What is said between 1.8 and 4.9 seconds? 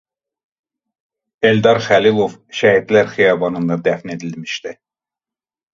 Xəlilov Şəhidlər xiyabanında dəfn edilmişdir.